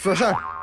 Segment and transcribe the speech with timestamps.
[0.00, 0.57] 说事儿。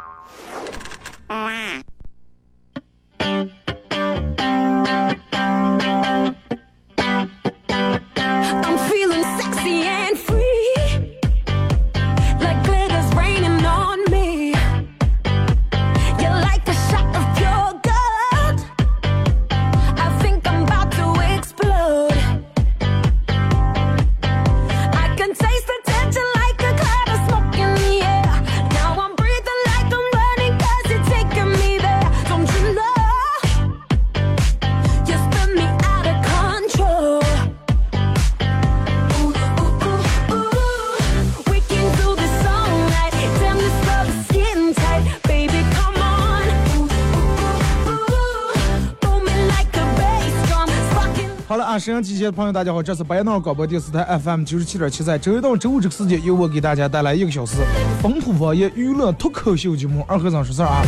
[51.86, 57.58] 沈阳机械的朋友，大家好，这是白闹广播电视台 FM 九十七点七，在周一到周五这个时间，由我给大家带来一个小时
[58.02, 60.82] 本土方言娱乐脱口秀节目《二和尚说事儿》啊。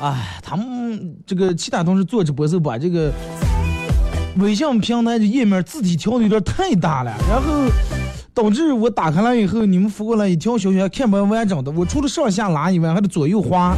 [0.00, 3.10] 哎，他们这个其他同事做直播时候把这个
[4.36, 7.64] 微信平台的页面字体调的有点太大了，然后
[8.32, 13.76] 导致我打开来以后，你们发过来一条消息还看不完整的，我除了上下拉以外，还得左右滑。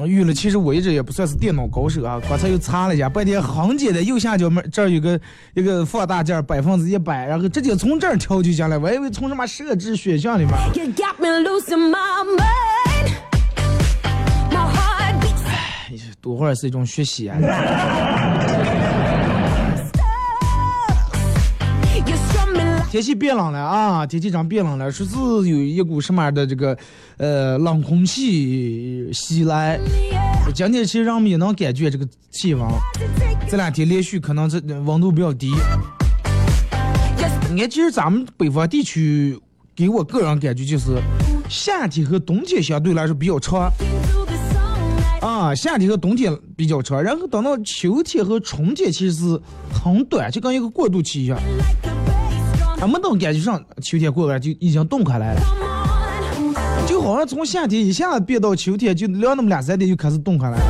[0.00, 5.20] 嗯预了，其实我一直也不算是电脑高手啊，刚才又查了一下，半天很简单，右下角门这儿有个
[5.54, 10.54] 一个放大件，百分之一百，然后直接从这儿调就行了，我还以为从什么设置选项里面。
[15.90, 17.36] Beats 多会儿是一种学习啊。
[22.90, 26.76] 天气变冷了啊，天气真变冷了，说是有一股什么样的这个
[27.18, 29.78] 呃冷空气袭来。
[30.52, 32.66] 今天其实让我们也能感觉这个气温，
[33.48, 35.52] 这两天连续可能这温度比较低。
[37.52, 39.38] 你看，其实咱们北方地区，
[39.76, 41.00] 给我个人感觉就是
[41.48, 43.72] 夏天和冬天相对来说比较长
[45.20, 49.40] 啊，夏天和冬天比较长，然后等到秋天和春天其实是
[49.72, 51.38] 很短，就跟一个过渡期一样。
[52.80, 55.40] 还没等感觉上秋天过来就已经冻开来了。
[56.88, 60.64] 就好像从夏天一下子变到秋天，就凉那么两三天就开始冻开来了。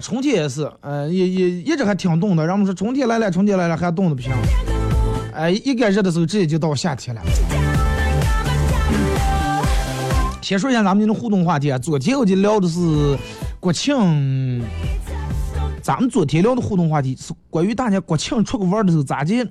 [0.00, 2.46] 春天也是，呃，也也一直还挺冻的。
[2.46, 4.30] 然后说春天来了，春天来了，还冻得不行。
[5.34, 7.20] 哎，一该热的时候，直接就到夏天了。
[10.40, 13.18] 先说一下咱们今天的互动话题啊，昨天我就聊的是
[13.58, 14.62] 国庆，
[15.88, 19.48] 咱们昨天聊的互动话题是关于大家国庆出去玩的时候咋的，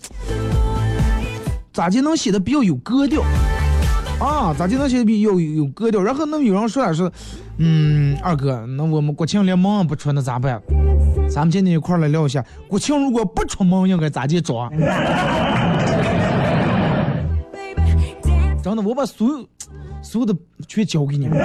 [1.73, 3.23] 咋的能显得比较有格调。
[4.19, 5.99] 啊，咋就能写的比有有格调？
[5.99, 7.11] 然后那有人说了是，
[7.57, 10.61] 嗯，二哥，那我们国庆连门不出，那咋办？
[11.27, 14.69] 咱们今天一块来聊一下，国庆如果不出门应该咋地装
[17.51, 18.61] ？baby, dance.
[18.61, 19.43] 真的， 我把所有
[20.03, 20.35] 所有的
[20.67, 21.35] 全交给你们。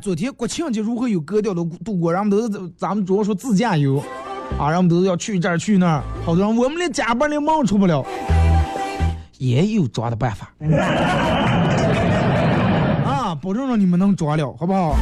[0.00, 2.12] 昨天国庆节如何有格调的度过？
[2.12, 3.98] 然后都是咱们主要说自驾游，
[4.58, 8.04] 啊，然后都是要去这儿去那儿，好多人我们连加班连忙出不了，
[9.38, 10.52] 也有抓的办法。
[13.04, 14.96] 啊，保证让你们能抓了，好不好？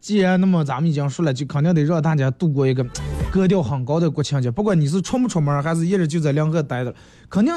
[0.00, 2.84] 既然那么咱们已经说了，就肯定得让大家度过一个
[3.32, 4.50] 格调很高的国庆节。
[4.50, 6.94] 不管你是出没出门，还是一直就在两个待着，
[7.30, 7.54] 肯定，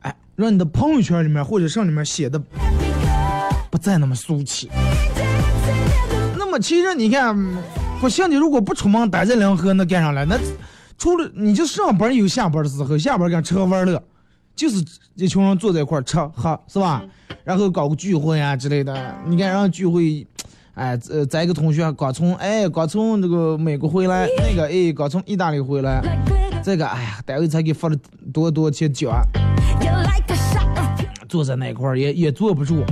[0.00, 2.40] 哎，让你的朋友圈里面或者上里面写的
[3.70, 4.70] 不再那么俗气。
[6.38, 7.36] 那么其实你看，
[8.00, 10.24] 国庆节如果不出门待在两河，那干啥来？
[10.24, 10.38] 那
[10.96, 14.02] 除了你就上班有下班的时候，下班干吃喝玩乐，
[14.56, 14.82] 就是
[15.16, 17.02] 一群人坐在一块吃喝，是吧？
[17.44, 19.14] 然后搞个聚会啊之类的。
[19.26, 20.26] 你看，然后聚会，
[20.74, 26.00] 哎，呃，咱一个同学刚从哎刚从这个美国回来，那个哎刚从意大利回来，
[26.64, 27.96] 这个哎呀，单位才给发了
[28.32, 29.22] 多多钱奖，
[31.28, 32.82] 坐在那块儿也也坐不住。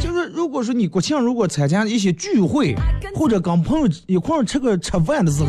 [0.00, 2.76] 就是如果说你国庆如果参加一些聚会，
[3.16, 5.48] 或者跟朋友一块儿吃个吃饭的时候，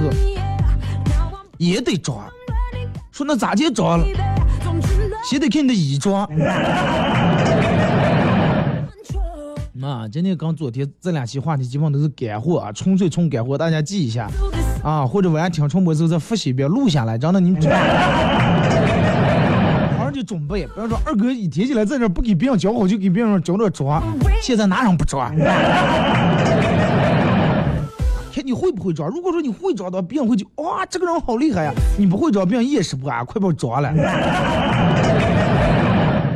[1.59, 2.27] 也得装。
[3.11, 4.05] 说那咋就装了？
[5.23, 6.27] 先得看你的衣装。
[9.85, 14.27] 啊，今天跟昨天这两期话题基本上都是干货啊，纯粹纯干货，大家记一下
[14.83, 17.75] 啊，或者晚上听重播的时候再复习一遍，录下来，真的你们知道。
[19.95, 24.01] 好好的准备，不要说二哥一提起来在这不给别人教好，就给别人教着抓，
[24.41, 25.31] 现在哪人不抓？
[28.33, 29.07] 看你会不会抓？
[29.07, 31.71] 如果说你会抓的，别人会就哇，这个人好厉害呀！
[31.95, 33.93] 你不会抓，别人也是不啊，快把我抓了。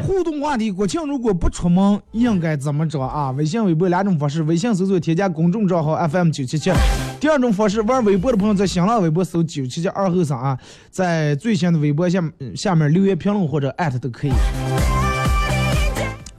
[0.09, 3.29] 互动话题：国庆如果不出门，应该怎么着啊？
[3.37, 4.41] 微信、微博两种方式。
[4.41, 6.71] 微信搜索添加公众账号 FM 九七七。
[7.19, 10.57] 第二种方式，玩微博的朋友在新浪微博搜九七七二后三啊，
[10.89, 12.19] 在最新的微博下
[12.55, 14.31] 下面留言评论或者艾特都可以。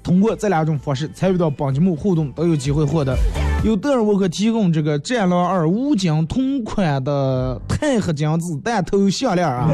[0.03, 3.17] 通过这两种方式参与到本节目互动，都有机会获得
[3.65, 9.71] 由德尔沃克提供这个战狼二五金同款的钛合金子弹头项链啊。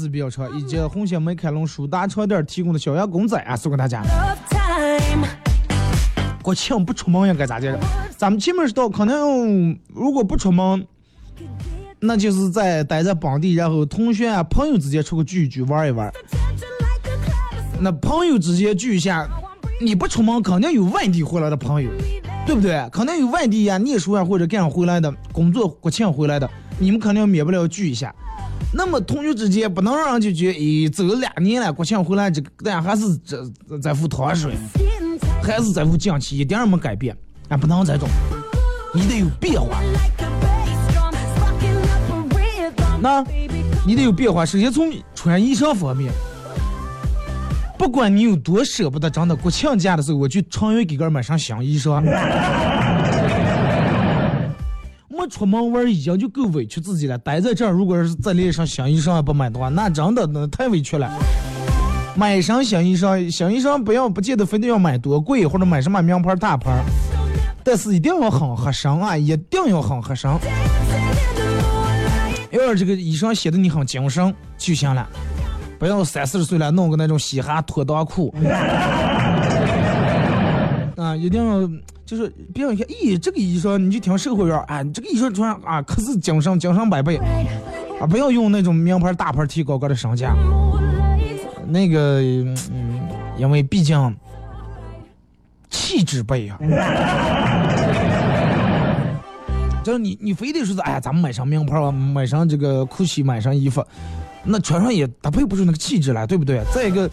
[0.00, 4.02] 字比较长，以及红星美凯龙舒达床垫提供的小羊公仔啊，送给大家。
[6.42, 7.78] 国庆不出门应该咋接着？
[8.16, 10.86] 咱们前面说到，可能如果不出门，
[12.00, 16.10] 那就是在待在本地，然后同学啊、朋友之间出去聚一聚、玩一玩。
[17.78, 19.28] 那朋友之间聚一下，
[19.82, 21.90] 你不出门，肯定有外地回来的朋友，
[22.46, 22.88] 对不对？
[22.90, 28.14] 肯定有外地呀、念书呀或者干回来的，工作国庆回来的，你们肯定免不了聚一下。
[28.72, 33.44] 那么同学之间不能让人就觉得，咦，走了两年了，国庆回来这个大家还是这
[33.82, 34.54] 在乎糖水.
[35.42, 37.16] 还是在乎降气，一点也没改变，
[37.48, 38.08] 啊，不能这种，
[38.94, 39.80] 你得有变化。
[43.00, 43.24] 那
[43.86, 44.44] 你得有变化。
[44.44, 46.12] 首先从穿衣裳方面，
[47.78, 52.04] 不管你有多舍不得，真的国庆假的时候，我去常远给个人买上新衣裳。
[55.30, 61.10] 出门玩已经就够委屈自己了，待在这儿，如果是再连一身新衣裳也不买的话，那真的那太委屈了。
[62.16, 66.82] 买一身新衣裳，新衣裳不要不见得非得要买多贵，或者买什么名牌大牌，
[67.62, 70.30] 但是一定要很合身啊，一定要很合身。
[72.50, 75.08] 要是这个衣裳显得你很精神就行了，
[75.78, 78.34] 不要三四十岁了弄个那种嘻哈拖裆裤。
[81.16, 81.60] 一定要
[82.04, 87.16] 就是别人一看，咦，这个衣裳你就挺社会人儿，啊，这个衣裳穿啊可是精神精神百倍
[88.00, 88.06] 啊！
[88.06, 90.34] 不要用那种名牌大牌提高高的身价，
[91.68, 92.56] 那个嗯，
[93.38, 94.16] 因为毕竟
[95.68, 96.58] 气质不一样。
[99.82, 103.82] 就是你，你非得说是，哎呀，咱们买上名牌啊，买上这个 GUCCI，买上衣服，
[104.44, 106.62] 那穿上也搭配不出那个气质来，对不对？
[106.74, 107.10] 再一个，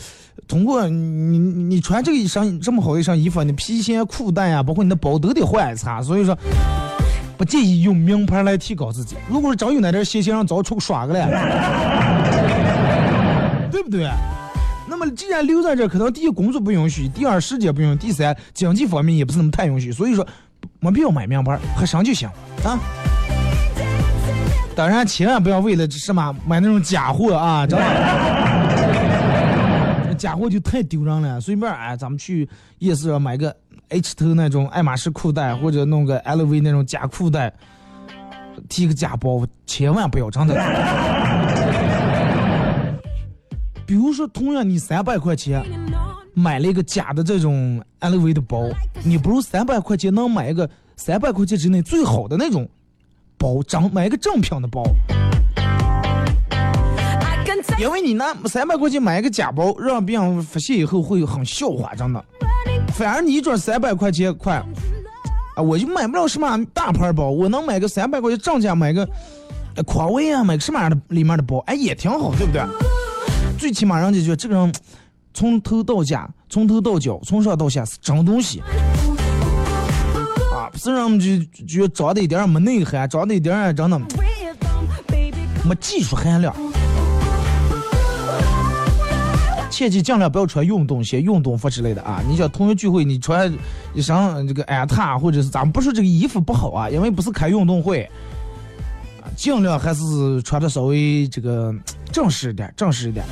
[0.48, 6.38] 通过你你穿这个一身这么好的一身衣服，你皮鞋、裤带呀、包括你的包都得换一擦，所以说
[7.38, 9.16] 不建议用名牌来提高自己。
[9.30, 11.28] 如果是真有那点闲钱，让早出去耍个了，
[13.72, 14.10] 对不对？
[14.90, 20.26] 那么既然留在这，可能第一工作不允许，第二时间不允许，第三经济方面也不是那么太允许，所以说
[20.80, 22.30] 没必要买名牌，合身就行
[22.64, 22.80] 啊。
[24.78, 27.86] 当然，千万不要为了这什么买那种假货啊， 真的，
[30.10, 31.42] 这假货就太丢人了。
[31.42, 32.48] 随便哎，咱们去
[32.78, 33.56] 夜市上买个
[33.90, 37.52] H 头那种爱马仕裤带，或者弄个 LV 那种假裤带，
[38.70, 40.54] 提个假包，千万不要真的。
[43.88, 45.66] 比如说，同样你三百块钱
[46.36, 48.70] 买了一个假的这种 LV 的包，
[49.04, 52.70] 你不如三百块钱能买一个三百块钱之内最好的那种
[53.38, 54.84] 包，正买个正品的包，
[57.80, 62.24] 因为你拿三百块钱买一个假包，让别人发现以后会很笑话，真的。
[62.94, 64.56] 反而你一转三百块钱块，
[65.56, 69.08] 啊，我就买不了什么大牌包，我能买个三百块钱正价买个
[69.86, 72.64] 匡威啊，买个什么样的里面的包，哎，也挺好，对不对？
[73.60, 74.74] 最起码人家觉得这个人
[75.34, 78.62] 从头到脚，从头到脚，从上到下是真东西
[80.72, 84.00] 不是让我们就就长得一点儿没内涵，长得一点儿真的
[85.64, 86.56] 没技术含量。
[89.70, 92.20] 切记尽量不要穿运动鞋、运动服之类的啊！
[92.28, 93.54] 你像同学聚会，你穿
[93.94, 98.10] 一身这个安踏或者是咱们不说这个衣服不好啊，因为不是开运动会，
[99.36, 101.72] 尽量还是穿的稍微这个
[102.12, 103.24] 正式一点，正式一点。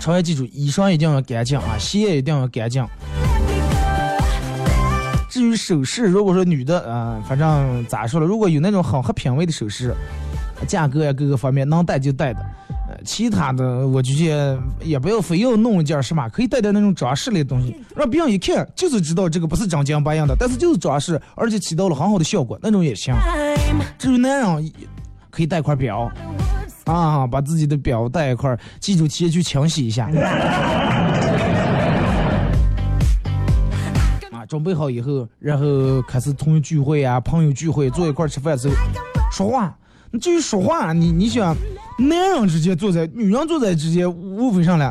[0.00, 2.82] 同学记住，衣裳一定要干净啊，鞋一定要干净。
[5.36, 9.94] 至于首饰，如果说女的，呃，反正咋说了，如果有那种很合品味的首饰，
[10.66, 12.40] 价格呀各个方面能戴就戴的，
[12.88, 23.14] 呃，其他的我就觉得也不要非要弄一件什么，可以戴点那种装饰类的东西，让别人一看就是知道这个不是真金白银的，但是就是装饰，而且起到了很好的效果，那种也行。
[23.98, 24.72] 至于男人，
[25.28, 26.10] 可以戴块表。
[26.84, 30.08] 啊，把自己的表带一块，记住提前去清洗一下。
[34.48, 38.74] 准备好以后，然后开始同学聚会啊，朋友聚会，坐一块吃饭的时候，
[39.30, 39.76] 说话。
[40.12, 41.54] 你至于说话，你你想，
[41.98, 44.90] 男人之间坐在，女人坐在之间，无非上来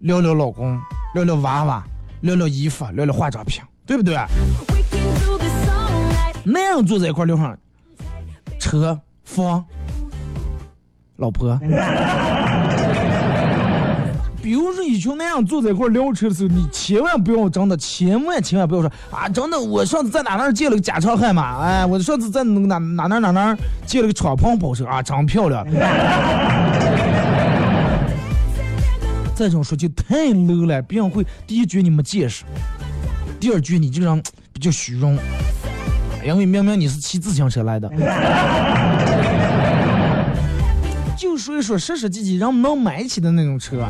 [0.00, 0.78] 聊聊老公，
[1.14, 1.84] 聊聊娃娃，
[2.22, 4.16] 聊聊衣服，聊聊化妆品，对不对？
[6.44, 7.56] 男人坐在一块聊上
[8.58, 9.64] 车、房、
[11.16, 11.58] 老婆。
[14.86, 25.66] 比如说一群男人坐在一块聊车的时候，你千万不要真的，千万千万不要说啊，真的，我上次在哪哪儿借了个假长悍马，哎，我上次在哪哪哪哪借了个敞篷跑车啊，真漂亮。
[29.34, 32.44] 这种说就太 low 了，别人会第一句你没见识，
[33.40, 35.18] 第二句你这个人比较虚荣。
[36.24, 37.88] 因为明明你是骑自行车来的，
[41.16, 43.86] 就说一说实实际际人能买起的那种车，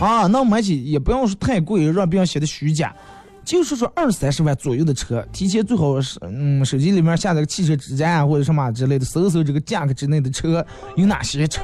[0.00, 2.94] 啊，能买起也不用说太贵，让别人显得虚假，
[3.44, 10.64] 就是说二三十万左右的车，提前最好是嗯手机里面下载个汽车之家啊或者什么之类的，搜搜这个价格之内的车
[10.96, 11.62] 有哪些车，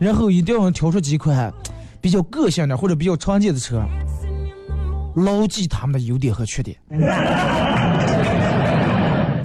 [0.00, 1.52] 然后一定要挑出几款
[2.00, 3.80] 比较个性的或者比较常见的车，
[5.14, 6.76] 牢记他们的优点和缺点。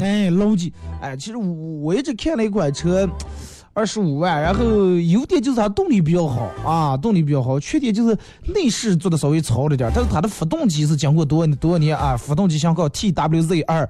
[0.01, 0.73] 哎，牢记。
[1.01, 3.07] 哎，其实我我一直看了一款车，
[3.77, 4.63] 二十五万，然后
[5.01, 8.17] 优点就是它动力比较好啊，动力比较好，缺点就是
[8.53, 13.85] 内饰做的稍微糙了点，但是它的发动机是经过多多年啊，发动机型号 TWZ 二。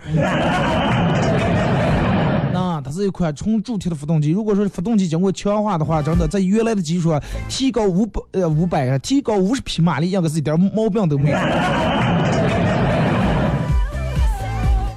[2.51, 11.37] 那它是一款纯铸铁的发动机，如果说发动机经过强化的话，真的在原来的基础上提高五百呃五百，提高五十匹马力，应该是一点毛病都没有。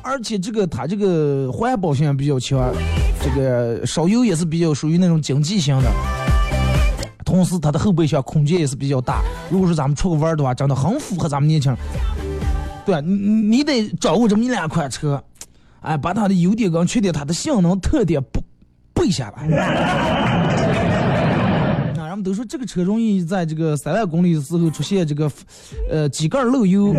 [0.02, 2.72] 而且这个它这个环保性比较强，
[3.28, 5.90] 这个烧油也是比较属于那种经济型的。
[7.24, 9.20] 同时，它的后备箱空间也是比较大。
[9.50, 11.78] 如果说咱们出个弯的话，真的很符合咱们年轻人。
[12.86, 15.22] 对，你你得掌握这么一两款车，
[15.82, 18.40] 哎，把它的优点跟缺点、它的性能特点背
[18.94, 19.46] 背下来。
[21.94, 25.30] 那， 人们都说这个车容易在这个三万公里的时候出现这个，
[25.90, 26.94] 呃，机盖漏油。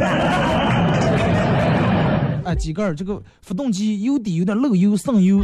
[2.50, 5.40] 啊，机盖儿这个发动机油底有点漏油渗油，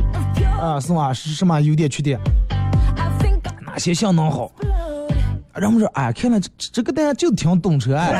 [0.59, 1.13] 啊，是吧？
[1.13, 2.19] 是什么优点缺点？
[3.65, 4.51] 哪些性能好
[5.53, 5.61] ？blood.
[5.61, 8.11] 人们说，哎，看来这这个大家就挺懂车哎。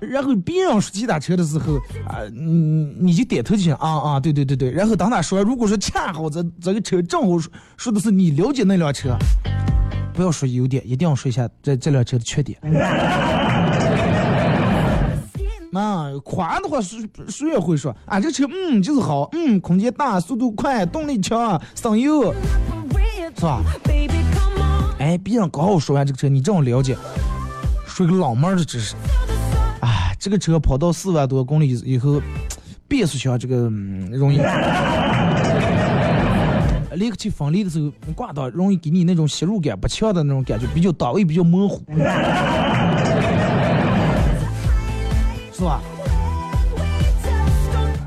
[0.00, 1.76] 然后别人说其他车的时候，
[2.06, 4.70] 啊，你你就点头就行啊啊，对对对对。
[4.70, 9.16] 然后当他说，如果说恰好这这个车正好说说的是你了解那辆车，
[10.12, 12.58] 不要说优点，一定要说一下这这辆车的缺点。
[15.72, 16.98] 那夸的话，谁
[17.28, 22.34] 谁也会说啊，这车嗯就是好，嗯空间大，速度快，动力强，省油，
[23.36, 23.62] 是吧？
[24.98, 26.96] 哎，别人刚好说完这个车，你正好了解，
[27.86, 28.96] 说个老妹儿的知识。
[29.80, 32.20] 哎，这个车跑到四万多公里以后，
[32.88, 33.56] 变速箱这个、
[34.10, 34.38] 容易，
[36.96, 41.80] 离合器分离的时候挂档容易给你那种吸入感不强的那种感觉，比较档位比较模糊，
[45.60, 45.82] 是吧？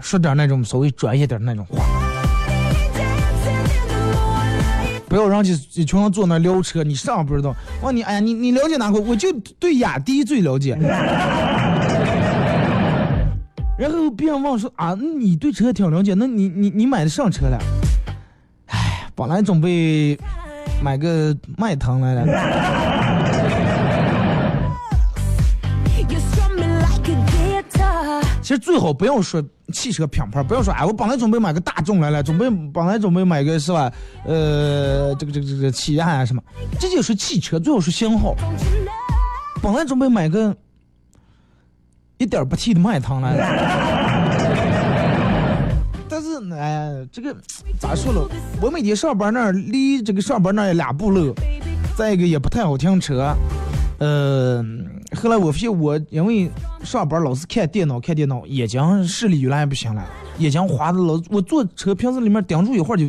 [0.01, 1.85] 说点那种稍微专业点的那种话。
[5.07, 7.55] 不要让这一群人坐那聊车，你啥不知道？
[7.83, 8.99] 问你，哎呀，你你了解哪个？
[8.99, 10.75] 我就对雅迪最了解。
[13.77, 17.59] 然后别人问说啊，你对车挺了解，那你你你买的上车了？
[18.69, 20.17] 哎，本来准备
[20.81, 22.25] 买个迈腾来了，
[28.43, 33.89] 其实最好不要说汽车品牌，不要说哎，我本来准备买个大众来了，准备本来准备买个是吧？
[34.25, 36.43] 呃，这个这个这个起亚啊什么，
[36.77, 38.35] 这就是汽车，最好是型号。
[39.61, 40.53] 本来准备买个
[42.17, 43.45] 一点不 T 的迈腾来了，
[46.09, 47.33] 但是，哎，这个
[47.79, 48.29] 咋说了？
[48.61, 51.33] 我每天上班那儿离这个上班那儿俩步路，
[51.95, 53.33] 再一个也不太好停车。
[53.99, 54.61] 呃，
[55.15, 56.49] 后来我发现我因为
[56.83, 60.03] 上班老是看电脑看电脑，眼睛视力越来越不行了，
[60.39, 63.05] 眼睛花的老，我坐车平时里面盯住一会儿就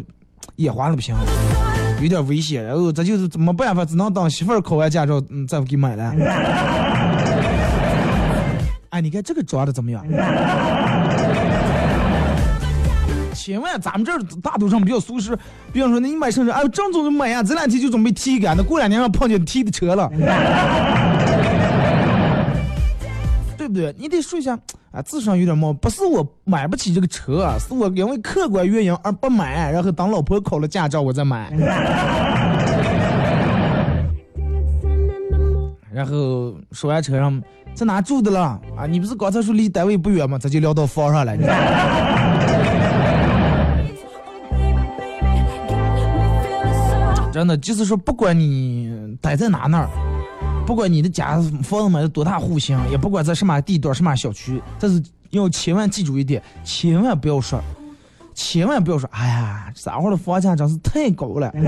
[0.57, 1.21] 眼花的不行了。
[2.03, 6.13] 有点危险，然后这就是没办法，只能等媳妇儿考完驾照，嗯，再给买了。
[8.91, 10.05] 哎，你看这个抓的怎么样？
[13.35, 15.37] 千万咱们这儿大多上比较舒适，
[15.73, 20.19] 比方说那你买车车，哎，正宗的买呀，这两天就准备提杆，那过两年让碰见提的车了，对
[23.75, 23.95] 不对？
[23.99, 24.59] 你得说一下，
[24.93, 31.52] 啊，智商有点冒，不是我买不起这个车啊，是我因为客观原因而不买，然后等老婆考了驾照我再买。
[35.93, 38.87] 然后说完车上在哪住的了啊？
[38.88, 40.37] 你不是刚才说离单位不远吗？
[40.38, 41.37] 咱就聊到房上了。
[41.37, 41.45] 你
[47.33, 49.88] 真的就是说，不管你待在哪那儿，
[50.66, 57.61] 不管你的家房子买的多大户型，也不管在什么地段、什么小区，但是要千万记住一点，千万不要说，
[58.35, 61.52] 千万不要说，哎呀，这会儿的房价真是太高了。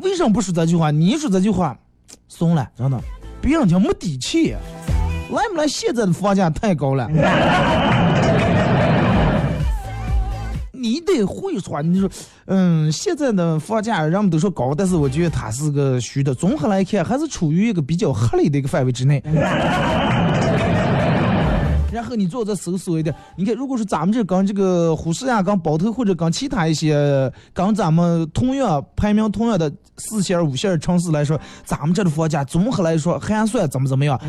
[0.00, 0.90] 为什么不说这句话？
[0.90, 1.76] 你说这句话，
[2.26, 2.98] 怂了，真的，
[3.42, 4.56] 别人家没底气。
[5.30, 5.66] 来不来？
[5.66, 7.06] 现在的房价太高了。
[10.86, 12.08] 你得会说，你说，
[12.44, 16.32] 嗯，现在的房价人们都说高，但是我觉得它是个虚的。
[16.32, 19.20] 综合来看，还是处于一个比较合理的一个范围之内。
[21.92, 34.20] 然后你做这搜索一点，你看，如果说咱们这跟这个呼市啊、跟包头或者跟其他一些跟咱们同样排名同样的四线、五线城市来说，咱们这的房价综合来说还算怎么怎么样？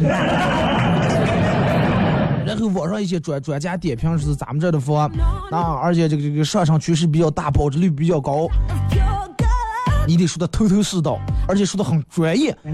[2.58, 5.08] 然后网上一些专专家点评是咱们这的房
[5.52, 8.48] 啊，而且这个这个上升趋势比较大，保值率比较高，
[10.08, 12.50] 你得说的头头是道，而且说的很专业。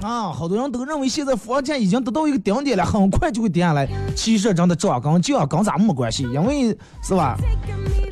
[0.00, 3.88] 啊，好多人都认为现在房价已经得到一个顶点了，很快就会跌下来。
[4.14, 6.68] 其实真的涨跟降跟咱们没关系，因为
[7.02, 7.36] 是吧？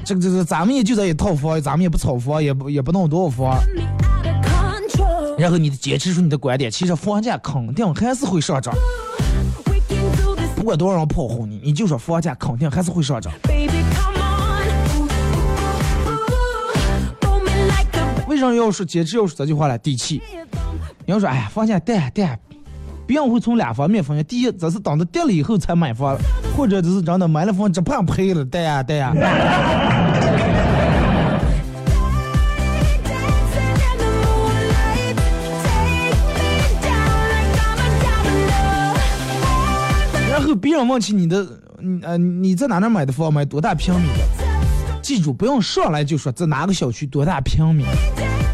[0.04, 3.56] 这个这个咱们也就这一套房，咱们也不炒房，也不也不弄多少房。
[5.38, 8.72] 然后你坚持出你的观点，其实房价肯定还是会上涨，
[10.62, 13.32] 不管多少人炮轰你，你就说房价肯定还是会上涨。
[18.28, 19.76] 为什么要说坚持要说这句话来？
[19.76, 20.22] 底气。
[21.04, 22.38] 你要说，哎呀，房价跌跌，
[23.08, 26.16] 别人会从两方面分析：第一，这是等着跌了以后才买房，
[26.56, 29.12] 或者就是真的买了房只怕赔了，跌呀跌呀。
[40.62, 41.44] 别人问起你的，
[41.80, 44.22] 你呃你在哪哪买的房，买多大平米的？
[45.02, 47.84] 记住，不用上来就说在哪个小区多大平米，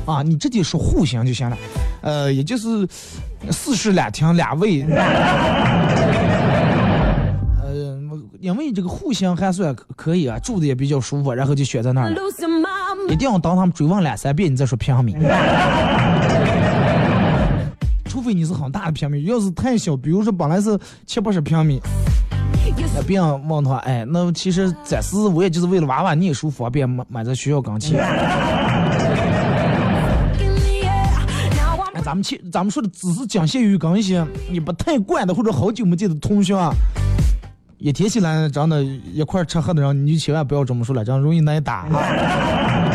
[0.06, 1.58] 啊，你直接说户型就行了，
[2.00, 2.88] 呃，也就是
[3.50, 4.82] 四室两厅两卫，
[7.62, 8.00] 呃，
[8.40, 12.16] 因为这个户型还算可以啊，住的也比较舒服，然后就选在那儿了。
[13.10, 15.14] 一定要当他们追问两三遍，你再说平米。
[18.08, 21.80] 除非你是很大的平米，要是太小，比如说本来是七八十平米。
[22.94, 27.98] 那别人问他，哎，那其实暂时我也就是为了娃娃念书方便买买在学校钢琴。
[27.98, 29.10] 哎，
[32.02, 36.72] 咱们去，咱们说的只是仅限于跟一些你不太惯的或者好久没见的同学啊，
[37.78, 42.88] 一提起来真的一块吃喝的人，你就千万不要这么说了，这样容易挨打啊，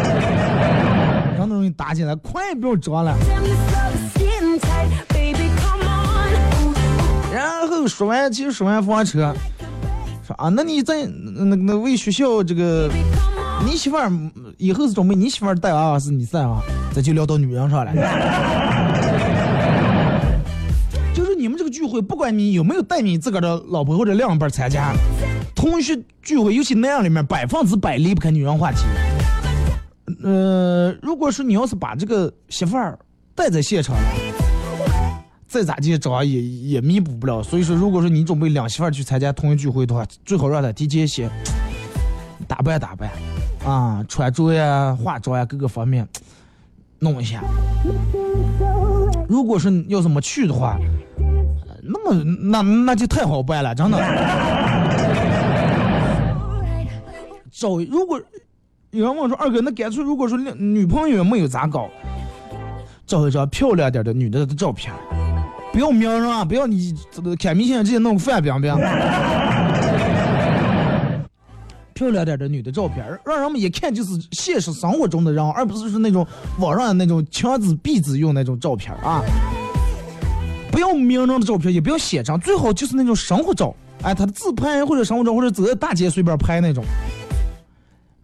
[1.38, 3.16] 真的容易打起来，快不要装了。
[7.88, 9.34] 说完，其实说完房车。
[10.26, 12.90] 说啊，那你在那那为学校这个，
[13.66, 14.12] 你媳妇儿
[14.58, 16.62] 以后是准备你媳妇儿带娃娃，是你带啊？
[16.96, 17.92] 这就聊到女人上了。
[21.14, 24.94] 就是你们这个聚会，不管你有没有带你自个儿的老婆或者另一半参加，
[25.54, 28.80] 同学聚会，尤其那样里面百分之百离不开女人话题。
[30.24, 32.98] 呃，如果说你要是把这个媳妇儿
[33.36, 33.96] 带在现场。
[35.54, 41.30] 再咋地找也也弥补不了，所以说，如果说你准备两媳妇儿去参加同一聚会的话，最好让她提前先
[42.48, 43.08] 打扮打扮，
[43.64, 46.08] 啊，穿着呀、化妆呀各个方面
[46.98, 47.44] 弄一下。
[49.30, 50.76] 如果说要是没去的话，
[51.84, 53.98] 那么那那就太好办了，真的。
[57.52, 58.20] 找如果
[58.90, 61.88] 有人问说二哥，那干脆如果说女朋友没有咋搞，
[63.06, 64.92] 找一张漂亮点的女的的照片。
[65.74, 66.46] 不要名人啊！
[66.46, 66.94] 不要你
[67.40, 68.72] 看明星直接弄个范冰冰，
[71.96, 76.26] 漂亮点的女的照片，让人们一看就是现实生活中的人，而不是说那种
[76.60, 79.24] 网上的那种强子壁纸用那种照片啊！
[80.72, 86.86] 不要名人的照片，也不要写真，最好就是那种生活照，哎，他的自拍或者生活照，或者走在大街随便拍那种。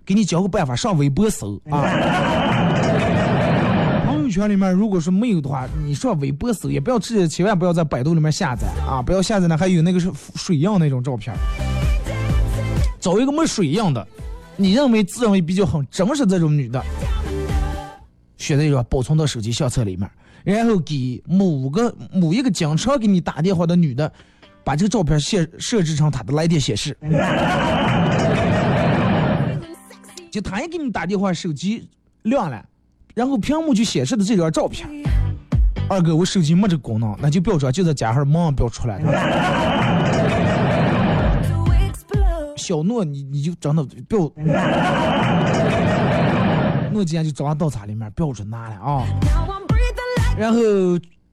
[0.06, 2.49] 给你教个办法，上微博搜啊。
[4.40, 9.02] 圈里面，如果说没有的话，你上微博搜，也不要去，千万不要在百度里面下载啊！
[9.02, 11.36] 不要下载呢，还有那个是水印那种照片，
[13.02, 14.08] 找一个没水印的，
[14.56, 16.82] 你认为自认为比较很真实这种女的，
[18.38, 20.10] 选择一个保存到手机相册里面，
[20.46, 24.10] 然后给某个某一个经常给你打电话的女的，
[24.64, 26.98] 把这个照片设设置成她的来电显示，
[30.32, 31.90] 就她一给你打电话，手机。
[32.24, 32.64] 亮了，
[33.14, 34.88] 然后屏幕就显示的这张照片。
[35.90, 39.02] 二哥，我手机没这功能，那就不要说，就在家哈忙不要出来。
[42.56, 44.32] 小诺，你你就真的不要，
[46.92, 49.04] 诺基亚就装到茶里面，不要去拿了啊。
[50.38, 50.60] 然后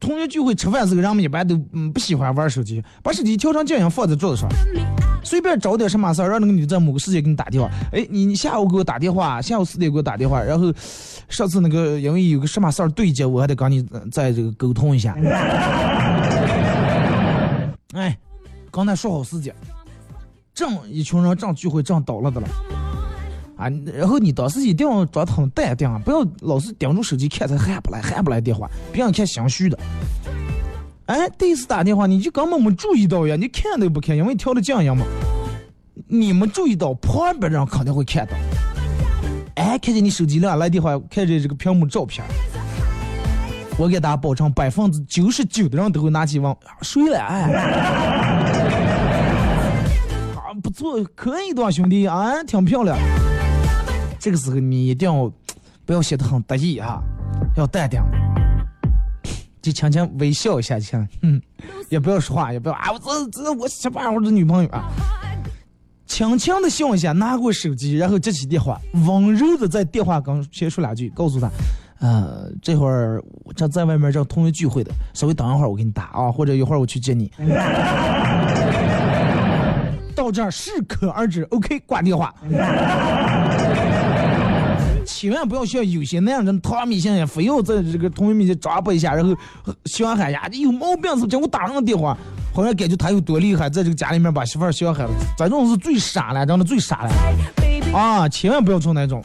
[0.01, 4.49] 同学聚会吃饭时候，人们一般都嗯不喜欢玩手机，把手机调成静音放在桌子上，
[5.27, 7.69] 随便找点什么事儿，让那个女的在某个时间给你打电话。
[7.93, 10.73] 哎，你你下午给我打电话，下午四点给我打电话，然后
[11.29, 15.17] 上次那个因为有个什么事儿对接，我还得跟你再这个沟通一下。
[17.93, 18.17] 哎，
[18.71, 19.53] 刚才说好时间，
[20.55, 22.47] 正一群人正聚会正倒了的了。
[23.57, 29.77] 啊，然后你当时一定要装得很淡定，不要老是盯住手机看，才喊不来，喊不来电话，别让看心虚的。
[31.07, 35.05] 哎，第一次打电话你就根本没注意到呀，你看都不看，因为调的静音嘛。
[36.09, 38.33] 你没注意到，旁边人肯定会看到。
[39.55, 42.25] 哎，看见你手机亮来电话，看见这个屏幕照片，
[43.79, 47.19] 我给大家保证，百分之九十九的人都会拿起问睡了？
[47.19, 47.53] 哎，
[50.35, 52.99] 啊，不错，可以的，兄弟啊，挺漂亮。
[54.19, 55.33] 这个时候你一定要
[55.85, 57.01] 不要显得很得意啊，
[57.57, 58.01] 要淡定。
[59.67, 61.43] 就轻轻微笑一下，行， 嗯，
[61.89, 64.85] 也不要说话，也不要啊，我这这我喜欢我的女朋友啊，
[66.07, 71.51] 轻轻的笑一下，拿过手机，然后接起电话，温柔的在电话刚先说两句，告诉他，
[71.99, 77.29] 呃，这会儿我正在外面正同学聚会的，稍微等一会儿我给你打啊，或者一会儿我去接你。
[80.15, 82.33] 到这儿适可而止，OK，挂电话。
[85.17, 89.35] 千万不要像有些那样人逃迷信呀，非要在这个同学面前抓捕一下，然后
[89.87, 91.39] 小喊呀，你有毛病是不是？
[91.39, 92.15] 我打上个电话，
[92.53, 98.29] 好像感觉他有多厉害，在这个家里面把媳妇儿小孩了，这种是最傻了，真的最傻了啊！
[98.29, 99.25] 千万不要做那种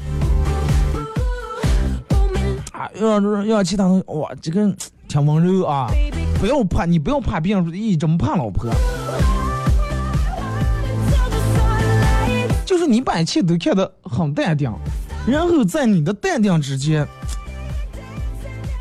[2.72, 4.74] 啊，要要要其他东西哇，这个
[5.10, 5.92] 挺温柔啊，
[6.40, 8.72] 不要怕，你不要怕别人说，咦，怎么怕老婆？
[12.72, 14.74] 就是你把一切都看得很淡定，
[15.28, 17.06] 然后在你的淡定之间，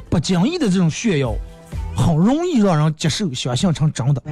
[0.08, 1.34] 不经意的这种炫耀，
[1.96, 4.22] 很容易让人接受，相信成真的。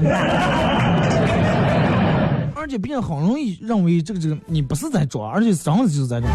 [2.54, 6.32] 而且别人很容易认为这个这个你不是在装，而且是真的就是在装。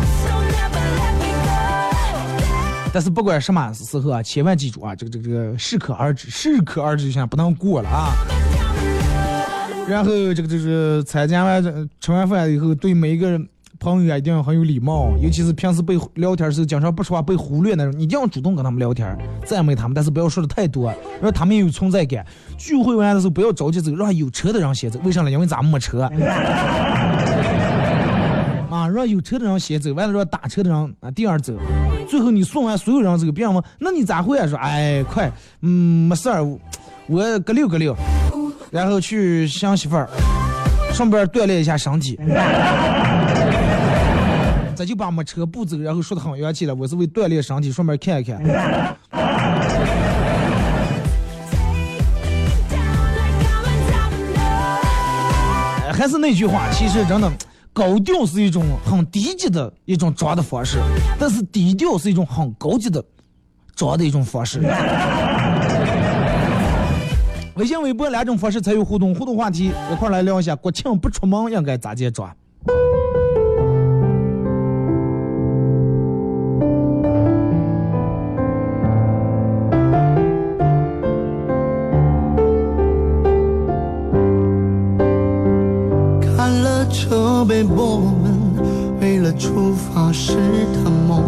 [2.92, 8.12] 但是不管什么时候啊，千万记住啊，这个这个这个适可而止，适可而止就行，不能过了啊。
[9.88, 13.48] 然后这个就是参加完这吃完饭以后，对每一个人
[13.80, 19.16] 朋友啊一定要很有礼貌，尤其是平时被聊天的时候，经常不说话被忽略那种，你一定要主动跟他们聊天，
[19.46, 22.26] 赞美他们，但是不要说的太多，让他们有存在感。
[22.58, 25.30] 聚会完的时候不要着急走，让有车的人先走，为啥呢？
[25.30, 26.10] 因为咱们没车。
[28.70, 31.54] 啊，让有车的人先走，完了让打车的人啊第二走，
[32.10, 34.48] 最后你送完所有人走，别人问那你咋会啊？
[34.48, 35.30] 说哎快，
[35.62, 36.60] 嗯没事儿，我
[37.08, 37.96] 我个溜个溜，
[38.74, 40.10] 然后去相媳妇儿，
[40.92, 42.20] 顺便锻炼一下身体。
[44.76, 48.42] 咱就把没车不走，然后说的很洋气了，我是为锻炼身体，顺便看一看。
[55.94, 57.32] 还是那句话，其实真的，
[57.74, 60.80] 高调是一种很低级的一种装的方式，
[61.20, 63.06] 但是低调是一种很高级的
[63.76, 64.60] 装的一种方式。
[67.56, 72.36] 微信、微博两种方式才有互动，互动话题一块来聊一下，国庆不出门应该咋接装？
[86.36, 90.34] 看了车被我们为了出发时
[90.84, 91.24] 的梦，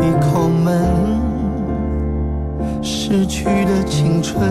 [0.00, 1.31] 一口闷，
[2.82, 4.50] 逝去的青春。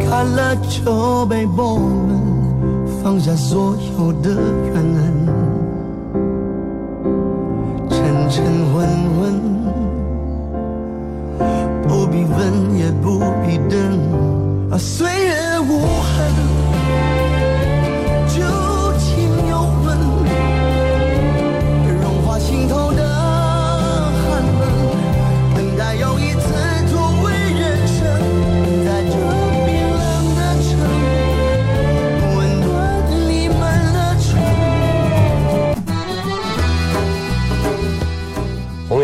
[0.00, 2.18] 看了就被我们
[3.02, 4.30] 放下所有的
[4.66, 5.26] 怨恨，
[7.88, 7.96] 沉
[8.28, 8.76] 沉稳
[9.20, 9.22] 稳，
[11.86, 12.38] 不必问
[12.76, 13.78] 也不必等，
[14.70, 16.16] 啊，岁月无痕，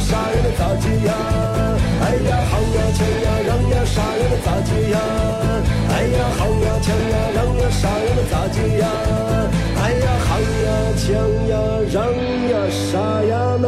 [0.00, 1.12] 杀人的咋接呀？
[2.02, 4.96] 哎呀，好呀，抢呀，让呀，杀人的咋接呀？
[5.90, 8.84] 哎呀，好呀，抢呀，让呀，杀人的咋接呀？
[9.82, 11.08] 哎呀，好呀，抢
[11.48, 11.52] 呀，
[11.92, 11.96] 让
[12.50, 13.64] 呀，杀呀能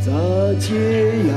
[0.00, 0.08] 咋
[0.58, 0.68] 接
[1.28, 1.32] 呀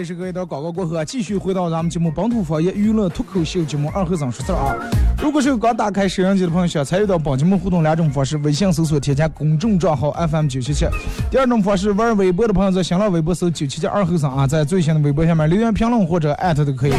[0.00, 5.09] 这，是个一段广告过后啊，继续回到咱们节目本土方言娱乐脱口秀节目二和尚说事儿啊。
[5.22, 10.86] 如果是刚打开摄像机的朋友，想参与到帮节目互动两种方式：微信搜索添加公众账号 FM 九七七；
[11.30, 16.92] 第二种方式，玩微博的朋友在新浪微博搜九七七二后生啊，在最新的微博下面留言评论或者艾特都可以。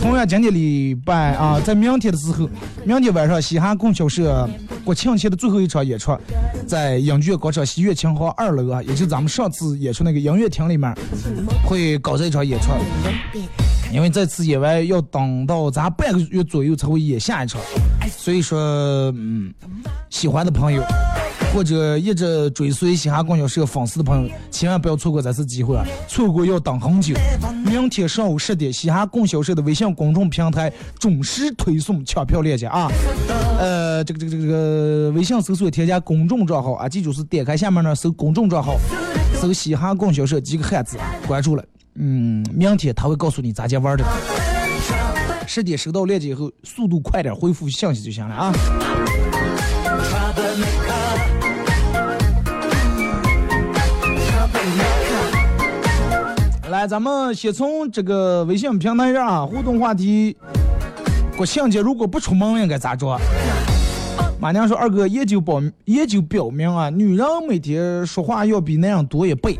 [0.00, 2.50] 同样，今天礼拜啊，在明天的时候，
[2.84, 4.48] 明天晚上西汉供销社
[4.84, 6.16] 国庆前的最后一场演出，
[6.66, 10.92] 在影剧广场西悦琴行二楼啊，也就是咱们上次演出那个音乐厅里面，
[11.64, 12.72] 会搞这一场演出。
[13.92, 17.60] 因为这次演完要等到咱半个月左右才会演下一场，
[18.10, 18.58] 所以说，
[19.16, 19.52] 嗯，
[20.10, 20.82] 喜欢的朋友
[21.54, 25.86] 或者一直追随嘻哈供销社粉丝的朋友，千万不要错过这次机会啊！
[26.06, 27.14] 错过要等很久。
[27.64, 32.90] 明天上午十点，嘻哈供销社的微信公众平台准时推送抢票链接啊！
[33.58, 38.76] 呃，这个这个这个微信搜索添加公众账号啊，记住是点开下面呢搜公众账号，
[39.40, 41.64] 搜嘻哈供销社几个汉字，关注了。
[42.00, 44.04] 嗯，明天他会告诉你咋接玩的。
[45.46, 48.52] 十点收到链接以后，速度快点回复信息就行了啊。
[56.70, 60.36] 来，咱们先从这个微信平台上啊，互动话题：
[61.36, 63.18] 国庆节如果不出门应该咋着？
[64.38, 69.58] 马娘说：“二哥，研究表研究表明啊，女人每天说话要比男人多一倍。”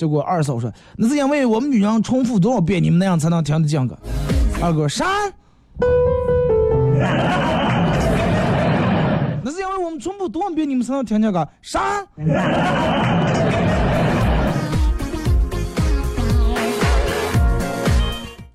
[0.00, 3.94] 结果二嫂说：“那是因为我们女人重复多少遍，你们那样才能听得见个。”
[4.58, 5.04] 二哥啥？
[9.44, 12.02] 那是因为我们重复多少遍，你们才能听见个啥？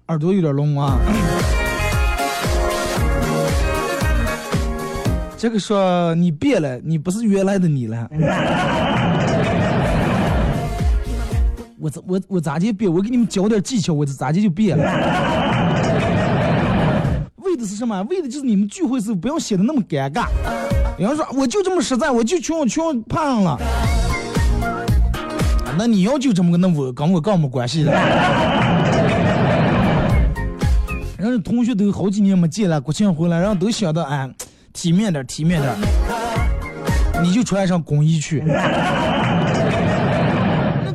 [0.07, 0.97] 耳朵有点聋啊。
[5.37, 8.09] 这个说你变了，你不是原来的你了。
[11.85, 12.91] 我咋我我咋就变？
[12.91, 14.83] 我给你们教点技巧，我咋就就变了？
[17.43, 18.01] 为的是什么？
[18.09, 20.25] 为的就是你们聚会时候不要显得那么尴尬。
[20.97, 23.55] 有人说我就这么实在，我就穷穷胖了。
[25.77, 27.91] 那你要就这么个，那我跟我跟没关系了。
[31.19, 34.27] 人家同学都好几年没见了，国庆回来，然后都想到哎，
[34.73, 35.71] 体面点，体面点。
[37.21, 38.43] 你就穿上工衣去。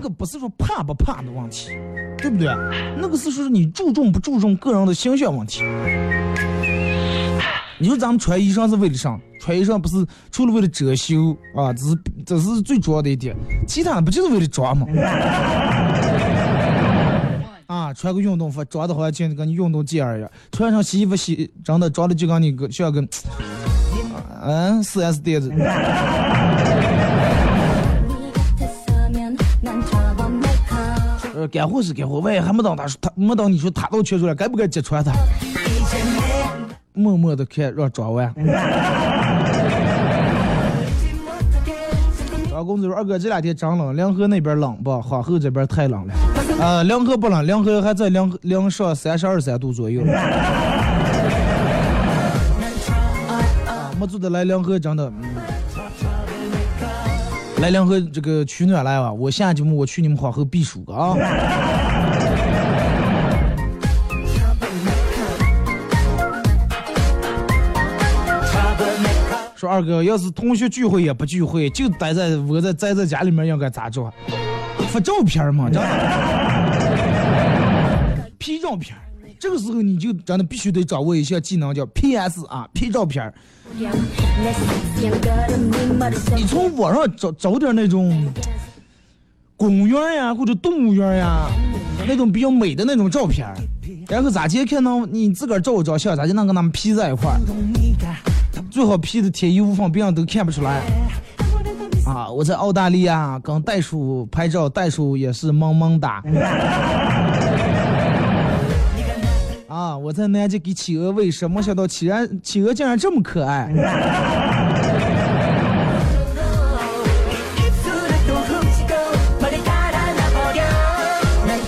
[0.03, 1.69] 那个不是说怕不怕的问题，
[2.17, 2.49] 对不对？
[2.97, 5.63] 那个是说你注重不注重个人的形象问题。
[7.79, 9.21] 你说咱们穿衣裳是为了啥？
[9.43, 13.37] 穿衣裳不是除了为了遮羞啊，这是这是最主要的一点，
[13.69, 14.87] 其他的不就是为了装吗？
[17.67, 23.07] 啊，穿个运动服，装的好像就跟你运动健儿一样；穿上洗衣服洗，真的装的就跟你个像个，
[24.43, 25.53] 嗯，四 S 店子。
[31.41, 35.11] 呃，干活是干活，万一还没等他说他没等你说他都缺出来，该不该揭穿他？
[36.93, 38.31] 默默的看让装完。
[42.51, 45.01] 张公子说：“二哥，这两天真冷，凉河那边冷不？
[45.01, 46.13] 皇后这边太冷了。
[46.61, 50.03] 呃，凉河不冷，凉河还在凉凉上三十二三度左右。
[53.67, 55.11] 啊，没住的来凉河真的，
[57.61, 59.13] 来凉河这个取暖来吧。
[59.13, 61.15] 我下节目我去你们皇后避暑个啊。
[69.55, 74.11] 说二哥，要是同学聚会也不聚会，就待在窝在宅在家里面，应该咋着？
[74.89, 75.89] 发照片嘛，真的。
[78.39, 78.97] P 照片，
[79.41, 83.33] 这个时候你就真的必须得掌握一项技能，叫 PS 啊，P 照片儿。
[86.37, 88.31] 你从网上找找点那种
[89.57, 91.49] 公园呀，或者动物园呀，
[92.07, 93.49] 那种比较美的那种照片，
[94.09, 97.41] 然后咋接看呢你自个儿照一张相，咋就能跟他们 P 在一块儿？
[98.71, 100.83] 最好 P 的天衣无缝，别人都看不出来。
[102.05, 106.23] 啊，我在澳大利亚跟袋鼠拍照，袋鼠也是萌萌哒。
[109.71, 113.73] 啊，我在南极给企鹅喂食，没想到企然企鹅竟然这么可爱。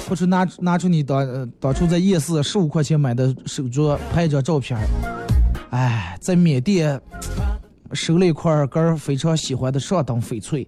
[0.09, 4.83] 或者拿拿出你当呃当初在夜市十五块钱买的手镯拍一张照片儿，
[5.71, 7.01] 哎，在缅甸
[7.93, 10.67] 收了一块个儿非常喜欢的上等翡翠。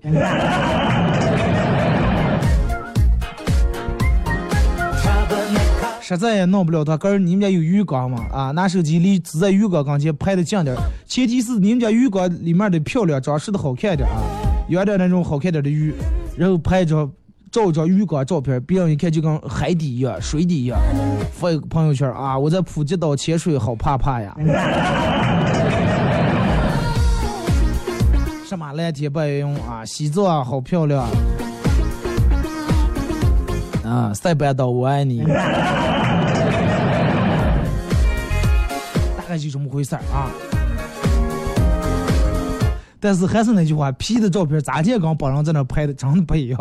[6.07, 8.27] 实在也弄不了它，哥儿，你们家有鱼缸吗？
[8.31, 14.21] 啊，拿手机离只在鱼缸跟前拍的近点，前提是你们家鱼缸里面的漂亮，装饰的好看点啊，
[14.69, 15.95] 养点那种好看点的鱼，
[16.37, 17.11] 然后拍一张
[17.51, 20.79] 照一张鱼缸照片，别人一看就跟海底一样，水底一样，
[21.33, 24.37] 发一个朋友圈啊，我在普吉岛潜水，好怕怕呀。
[28.47, 31.09] 什么蓝天白云啊，西藏啊好漂亮，
[33.95, 35.23] 啊塞班岛我爱你。
[39.17, 40.29] 大概就这么回事儿啊。
[42.99, 46.59] 但是还是那句话，P 的照片咋见跟本人在那拍的真的不一样。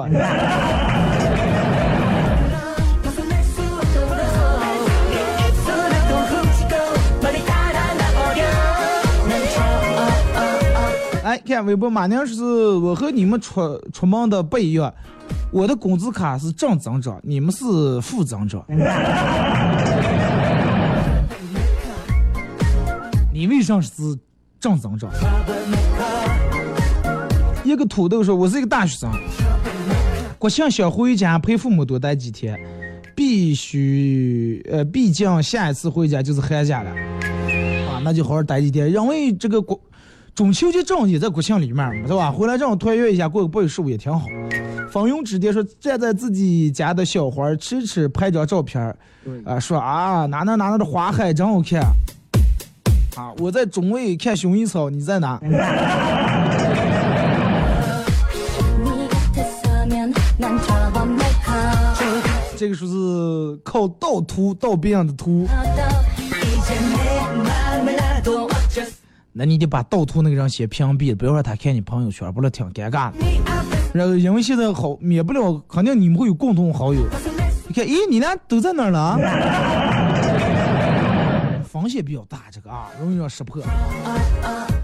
[11.45, 14.93] 看微博马宁是我和你们出出门的不一样，
[15.51, 18.65] 我的工资卡是正增长，你们是负增长。
[23.33, 24.17] 你为啥是
[24.59, 25.11] 正增长？
[27.65, 29.11] 一个土豆说：“我是一个大学生，
[30.37, 32.57] 国庆想回家陪父母多待几天，
[33.15, 39.79] 必须呃，毕竟下一次回家就是寒假了啊，那就好好待几天，因为这个国
[40.35, 42.31] 中秋节正好也在国庆里面嘛，是吧？
[42.31, 44.25] 回来正好团圆一下，过个八月十五也挺好。
[44.91, 48.95] 风云之巅说站在自己家的小花吃吃拍张照片儿，
[49.45, 51.81] 啊，说啊哪哪哪哪的花海真好看。
[53.15, 55.39] 啊，我在中卫看薰衣草，你在哪？
[62.57, 65.45] 这个说是靠盗图盗别人的图，
[69.35, 73.17] 那你得把盗图那个人先屏蔽，不要让他看你朋友圈，不然挺尴尬的。
[73.91, 77.01] 然后因为现在好免不了，肯定你们会有共同好友。
[77.67, 79.17] 你看，咦，你俩都在哪儿了啊？
[81.63, 83.59] 风险比较大，这个啊，容易让识破。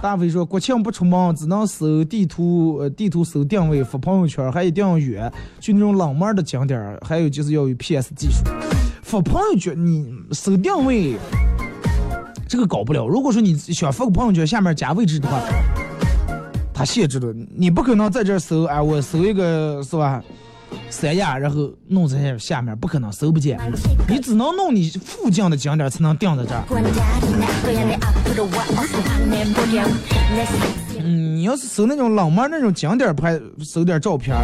[0.02, 8.44] 大飞说，国庆不出门，只能搜地图，呃，地图搜定位，发朋友圈，还一定要远，去那种冷门的景点，还有就是要有 PS 技术。
[9.04, 11.16] 发朋友圈，你搜定位，
[12.50, 13.08] 这个搞不了。
[13.08, 15.40] 如果说你想发个朋友圈，下面加位置的话，
[16.74, 20.22] 它限制了，你不可能在这搜，哎，我搜一个是吧？
[20.90, 23.60] 三亚，然后弄在下面，不可能搜不见。
[24.08, 26.64] 你只能弄你附近的景点才能定在这儿。
[30.98, 34.36] 嗯，你要是搜那种冷门那种景点拍，搜点照片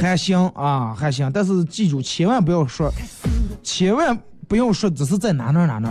[0.00, 1.30] 还行啊，还行。
[1.32, 2.92] 但是记住，千万不要说，
[3.62, 5.90] 千万不要说只是在哪哪哪哪，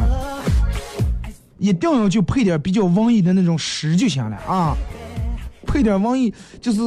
[1.65, 4.77] 一定要就配点比较文艺的那种诗就行了啊，
[5.65, 6.31] 配点文艺
[6.61, 6.79] 就是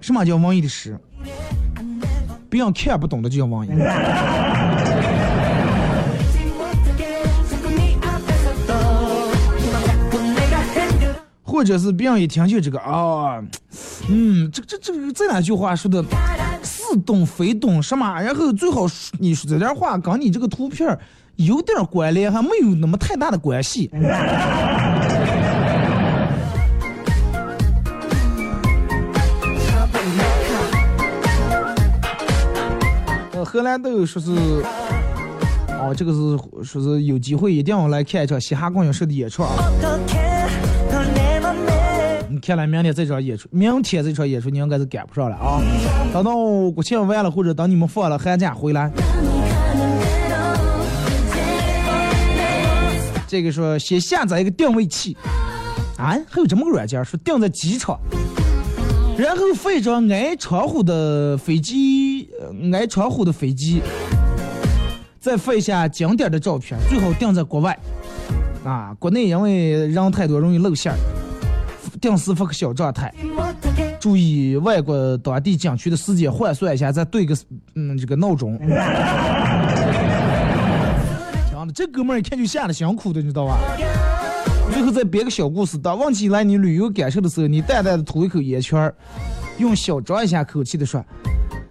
[0.00, 0.96] 什么叫文艺的诗？
[2.48, 3.72] 别人看不懂的就叫文艺。
[11.42, 13.42] 或者是别人一听就这个啊，
[14.08, 16.02] 嗯，这这这这两句话说的
[16.62, 18.86] 似懂非懂什么，然后最好
[19.18, 20.98] 你说这点话跟你这个图片
[21.36, 23.90] 有点关联，还没有那么太大的关系。
[33.44, 34.30] 荷兰豆说是，
[35.68, 39.50] 哦，这个是说是有机会一定要来看一场嘻哈公园社的演出啊！
[42.30, 45.60] 你看来明天这场演出，明天这场演出你应该是赶不上了啊！
[46.14, 46.32] 等到
[46.70, 48.90] 国庆完了，或者等你们放了寒假回来。
[53.32, 55.16] 这个说先下载一个定位器，
[55.96, 57.98] 啊，还有这么个软件，说定在机场，
[59.16, 62.28] 然后飞一张挨窗户的飞机，
[62.74, 63.80] 挨窗户的飞机，
[65.18, 67.74] 再发一下景点的照片，最好定在国外。
[68.64, 70.98] 啊，国内因为人太多容易露馅儿，
[72.02, 73.10] 定时发个小状态，
[73.98, 77.34] 注意外国当地景区的时间换算一下，再对个
[77.76, 78.60] 嗯这个闹钟。
[81.70, 83.58] 这哥们儿一看就下了辛苦的，你知道吧？
[84.72, 88.94] 最后再编个小故事，当忘记来你旅游感受的时候，你淡淡的吐一口烟圈儿，
[89.58, 91.04] 用小张一下口气的说：“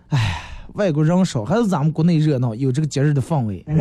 [0.09, 0.43] 哎，
[0.75, 3.65] 外国人少，还是咱们国内热闹，有这个节日的氛围。”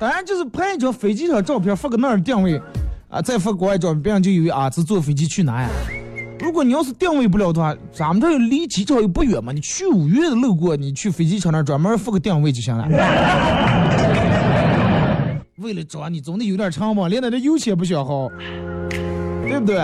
[0.00, 2.60] 当然，就是拍一张飞机上照片，发个那儿定位，
[3.08, 5.68] 啊，再发国外照片，别人就以为啊，是坐飞机去哪呀？
[6.44, 12.86] 如果你要是定位不了的话，咱们这离机场又不远嘛，你去五岳路过，你去飞机场那专门付个定位就行了。
[15.56, 18.28] 为了找你，总得有点长吧，连那这油钱不消耗，
[18.90, 19.76] 对不对？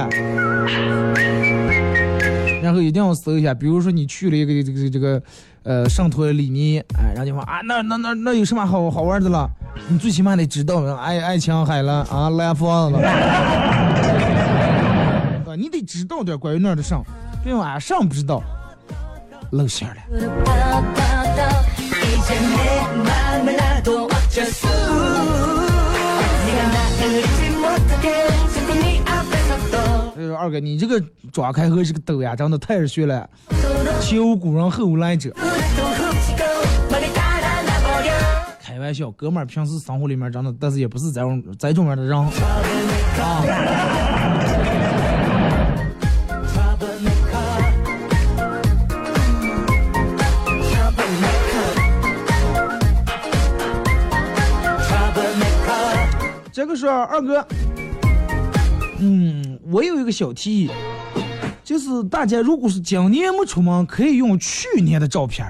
[2.62, 5.22] 然后一定要搜一下，比如说你去了一个这个这个
[5.62, 9.48] 呃圣托里尼，哎，然后就说啊，那那那那有什么好好玩的了？
[9.88, 13.08] 你最起码得知道爱爱琴海了啊，蓝房子了，
[15.56, 17.02] 你得知道点关于那儿的上，
[17.44, 17.78] 别吧？
[17.78, 18.42] 上不知道，
[19.50, 19.96] 露馅了。
[30.38, 30.98] 二哥，你这个
[31.30, 33.28] 抓开和这个抖呀，真的太虚了。
[34.00, 35.30] 前无古人，后无来者。
[38.62, 42.30] 开玩笑，哥们儿平时生活里面真的，但是也不是这种这种的人啊。
[56.52, 57.46] 这个是二哥。
[58.98, 60.70] 嗯我有一个小提议
[61.64, 65.46] 就是大家如果是今年没出门可以用去年的照片。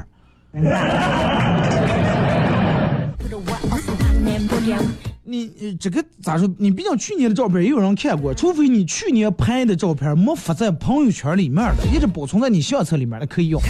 [5.24, 6.52] 你这个咋说？
[6.58, 13.60] 你毕竟去年的照片也有人看过除非你去年拍的照片没发在朋友圈里面的一直保存在你相册里面的可以用。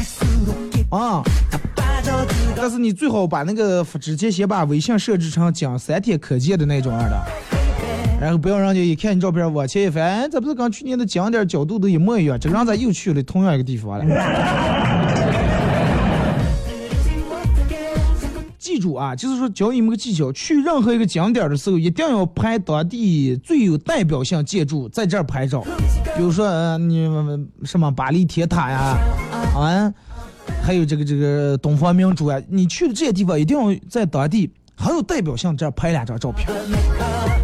[0.90, 1.22] 啊，
[2.56, 7.16] 但是你最好把那个，直接先把微信设置成仅三天可见的那种样的，
[8.20, 14.04] 然后不要让人家一看你照片往前一翻，哎，这不是跟去年的景点角度都一模一样，这人咋又去了同样一个地方了。
[18.58, 25.64] 记住啊，就是说教你们个技巧，去任何一个景点的时候，一定要拍当地最有代表性建筑在这拍照，
[26.16, 27.08] 比如说嗯，你
[27.64, 28.98] 什么巴黎铁塔呀，
[29.54, 29.94] 啊。
[30.70, 36.48] 还有这个这个东方明珠啊，你去的这些地方，一定要在当地很有代表性，这儿拍两张照片，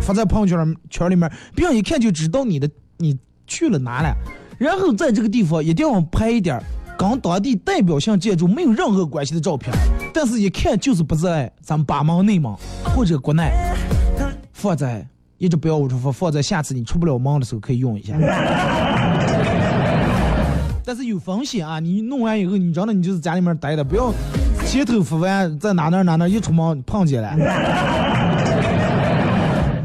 [0.01, 3.19] 发在朋友圈圈里面，别人一看就知道你的你
[3.49, 4.15] 去了哪了。
[4.59, 6.63] 然后在这个地方一定要拍一点
[6.97, 9.75] 跟当地代表性建筑没有任何关系的照片，
[10.15, 12.57] 但是一看就是不在咱们巴盟内蒙
[12.95, 13.51] 或者国内，
[14.53, 15.05] 放在
[15.39, 18.17] 一直不要我出放，放在下次你出不了门的时候可以用一下。
[20.89, 21.81] 但是有风险啊！
[21.81, 24.15] 你弄完以后，你真的你就是家里面待的，不要
[24.65, 27.31] 前头发完在哪哪哪哪一出门碰见了。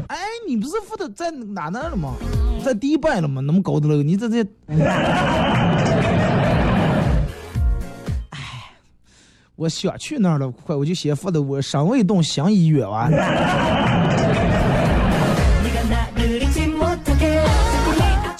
[0.06, 2.14] 哎，你不是发的在哪哪了吗？
[2.64, 3.42] 在迪拜了吗？
[3.44, 4.46] 那么高的楼，你在这。
[8.30, 8.38] 哎，
[9.56, 13.10] 我想去那儿了，快我就先发的我省卫动乡医院啊。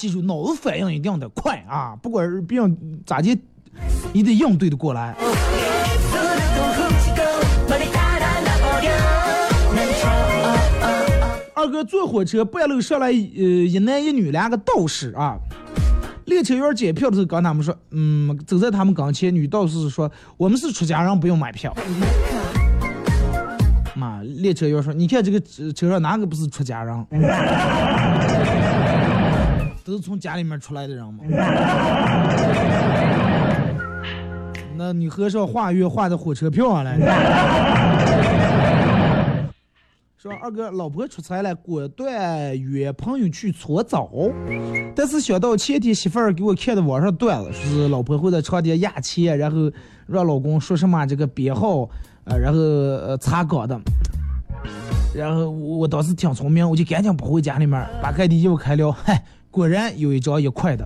[0.03, 3.39] 记住脑子反应一定得快啊不管是病咋的
[4.11, 5.15] 你得应对得过来。
[11.55, 15.37] 二哥坐火车半路上来呃一男一女两个道士啊。
[16.25, 21.73] 列车员检票的时候跟他们说嗯走在他们跟前女道士说我们是出家人不用买票。
[23.95, 25.39] 妈列车员说你看这个
[25.71, 27.07] 车上哪个不是出家人？
[29.83, 31.23] 都是从家里面出来的人嘛。
[34.75, 36.97] 那你和尚画月画在火车票上了。
[40.17, 44.09] 说二哥，老婆出差了，果断约朋友去搓澡，
[44.95, 49.69] 但是想到前天媳妇儿给我看的网上段子，说是老婆会在床底压钱，然后
[50.07, 51.89] 让老公说什么这个编号，
[52.23, 53.77] 呃，然后呃查岗的，
[55.13, 59.21] 然后我我当时挺聪明，我就赶紧跑回家里面，把快递一开了，嗨，
[59.53, 60.83] 果然有一张一块的，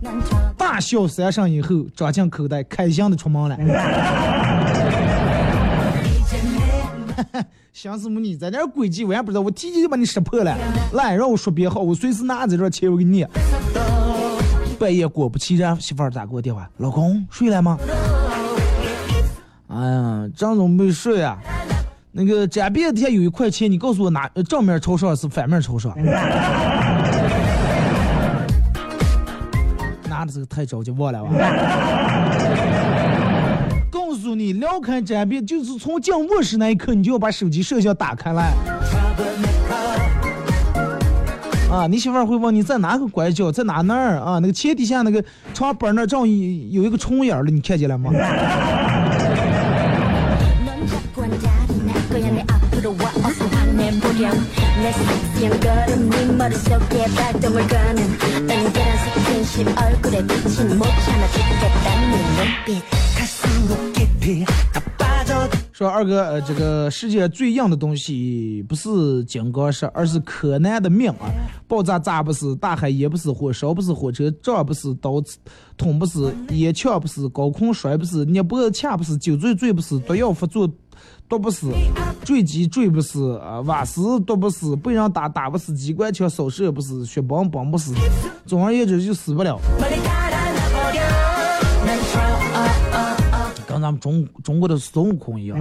[0.57, 3.57] 大笑三声以后，装进口袋，开心的出门了。
[7.71, 10.53] 想什么你在那诡计，我也不知道，我提前就把你识破了。
[10.91, 13.25] 来，让我说编好，我随时拿在这儿钱我给你。
[14.77, 17.77] 半夜果不其然，媳妇儿打给我电话，老公睡了吗？
[19.69, 21.39] 哎呀，张总没睡啊。
[22.11, 25.95] 那个展边底下有一块钱，你告诉我哪正面朝上是反面朝上？
[30.17, 31.29] 拿的这个太着急忘了吧？
[33.91, 38.51] 告诉你，撩开展边就是从进卧室那一刻，你就要把手机摄像打开来。
[41.71, 44.39] 啊，你媳妇儿会问你在哪个拐角，在哪那儿啊？
[44.39, 48.09] 那个前底下那个床板那儿正有有一个虫眼儿了，你看见了吗？
[54.76, 57.04] 넌 자꾸 앉아도 날 거야 내 앞으로 와 어서 화내보렴 내 섹시한 걸음 네 머릿속에
[57.14, 57.98] 발동을 거는
[58.50, 62.82] 은근한 스킨십 얼굴에 비친 못 참아 죽겠다는 눈빛
[63.16, 71.26] 갈수록 깊이 더 빠져 说二哥，呃，这个世界最硬的东西不是金刚石，而是柯南的命啊！
[71.66, 75.14] 爆炸炸不死，大海淹不死，火烧不死，火车撞不死，刀
[75.76, 80.70] 捅不死，烟呛不死，高空摔不死，捏脖子掐不死，酒醉醉不死，毒药发作
[81.29, 81.73] 毒不死，
[82.23, 87.93] 坠机坠不死，啊，瓦斯毒不死，被人打打不死，机关枪扫射不死，血崩崩不死，
[88.45, 89.59] 总而言之就死不了。
[93.67, 95.59] 跟咱们中中国的孙悟空一样。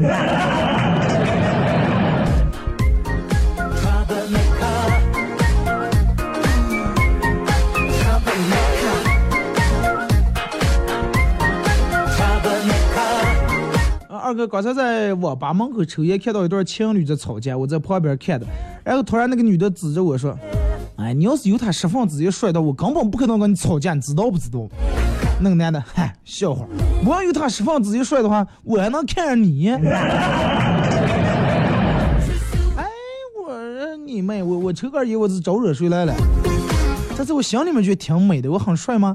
[14.27, 18.47] 二哥刚才在网吧门口抽烟，看到一对情侣在吵架，我在旁边看的，
[18.83, 20.37] 然后突然那个女的指着我说
[20.99, 24.68] ：“哎，你要是有他十分之一摔倒，我根本不可能跟你吵架，你知道不知道？”
[25.41, 26.66] 那个男的，嗨，笑话，
[27.05, 29.68] 我要有他十分之一摔的话，我还能看上你？
[29.70, 29.79] 哎，
[33.41, 36.12] 我你妹，我我抽根烟，我是招惹谁来了？
[37.16, 39.14] 但是我心里面觉得挺美的，我很帅吗？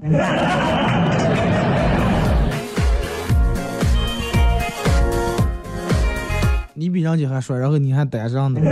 [6.82, 8.60] 你比人家还帅，然后你还单上的。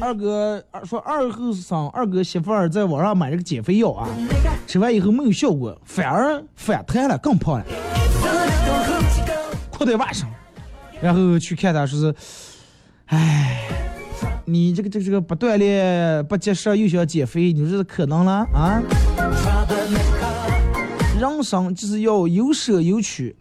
[0.00, 4.08] 二哥二说二后生二哥媳妇儿在网上买了个减肥药啊，
[4.68, 7.64] 吃完以后没有效果，反而反弹了，更胖了，
[9.68, 10.30] 裤带袜上，
[11.00, 12.14] 然后去看他说是，
[13.06, 13.58] 唉，
[14.44, 18.80] 你这个这个这个不锻炼不节食又想减肥，你说这可能了啊？
[21.18, 23.34] 人生就是要有舍有取。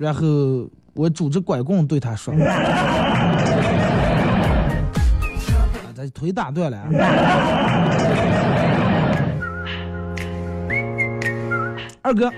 [0.00, 3.36] 然后我拄着拐棍对他说：“啊，
[5.94, 6.88] 咱腿打断了啊。”
[12.00, 12.32] 二哥，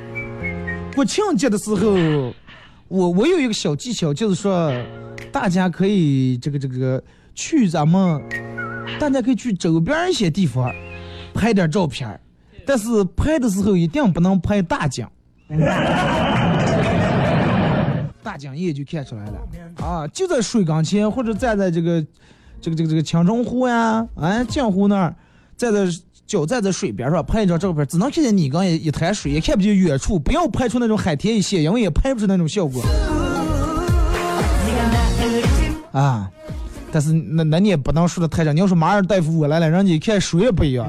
[0.96, 2.34] 国庆节的时候，
[2.88, 4.72] 我我有一个小技巧，就是说，
[5.30, 7.00] 大家可以这个这个
[7.32, 8.20] 去咱们，
[8.98, 10.68] 大家可以去周边一些地方
[11.32, 12.20] 拍点照片儿
[12.66, 15.06] 但是拍的时候一定不能拍大景。
[18.22, 19.32] 大江一眼就看出来了
[19.84, 20.06] 啊！
[20.08, 22.00] 就在水缸前，或者站在这个
[22.60, 25.14] 这个这个这个青中湖呀，啊江湖那儿，
[25.56, 25.86] 站在
[26.26, 32.82] 脚站在水边上拍一张照片，只能看见你刚一一滩水，也看不见远处，不要拍出那种海天一线，因为也拍不出那种效果
[35.92, 36.30] 啊。
[36.92, 40.86] 但是那那你也不能说的太长，你要说马尔代夫我来了，人家一看水也不一样。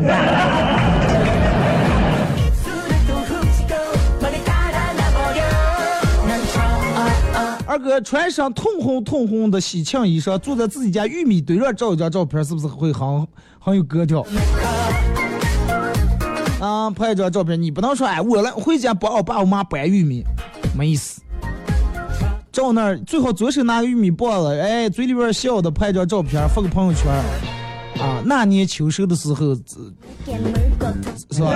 [7.84, 13.28] 哥穿上通红通红的喜庆衣裳，坐在自己家玉米堆上照一张照片，是不是会很
[13.60, 14.26] 很有格调？
[16.62, 20.24] 啊，拍一张照片，你不能说哎，我来回家帮我爸我妈掰玉米，
[20.76, 21.22] 没意思。
[22.52, 27.12] 照那儿最好左手拿个玉米棒子，哎，嘴里边笑的，拍一张照片发个朋友圈。
[28.00, 31.54] 啊，那年秋收的时候，是吧？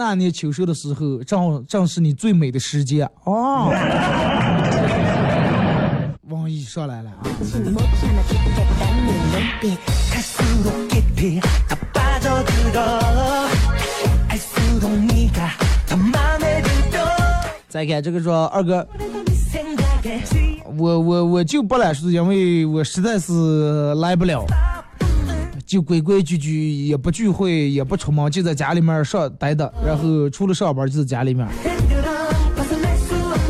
[0.00, 3.12] 那年秋收的时候，正正是你最美的时节啊。
[6.30, 7.20] 王毅上来了啊。
[17.68, 18.88] 再看这个说，二哥，
[20.78, 24.46] 我我我就不来，是因为我实在是来不了。
[25.70, 29.72] 就规规矩矩，也不聚会，也不出门，就在家里面上待的。
[29.86, 31.46] 然后除了上班，就在家里面。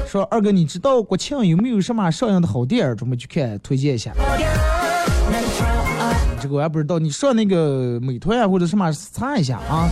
[0.07, 2.95] 说二哥，你知道国庆有没有什么上映的好电影？
[2.95, 4.13] 准备去看，推荐一下。
[6.43, 9.89] 这个我也不知道，你上那个美团啊，或者什么查一下啊。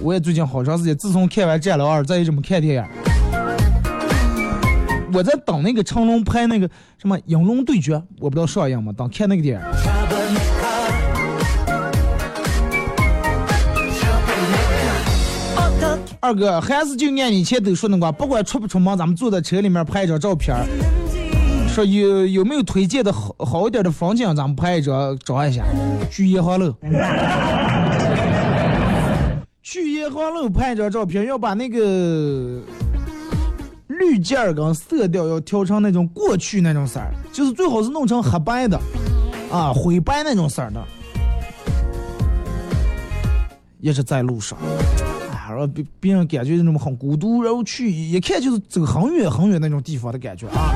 [0.00, 2.84] 我也最近好长时间，自从看完《战狼二》，再也没看电影。
[5.12, 6.66] 我在等那个成龙拍那个
[6.96, 8.94] 什么《影龙对决》，我不知道上映吗？
[8.96, 9.99] 等看那个电影。
[16.30, 20.56] 二哥，还是就按你前头说那个，不管出不出门，咱们坐在车里面拍一张照片，
[21.68, 25.64] 说有有没有推荐的好好一点的风景，咱们拍一张照一下。
[26.08, 26.72] 去颐和楼，
[29.60, 32.62] 去颐和楼拍一张照片，要把那个
[33.88, 38.78] 滤镜跟色调要调成那种过去那种色儿，就是最好是弄成黑白的，
[39.50, 40.80] 啊，灰白那种色儿的。
[43.80, 44.56] 也是在路上，
[45.66, 50.74] 别别人感觉那种很孤独，然后去一看就是走很远很远那种地方的感觉啊。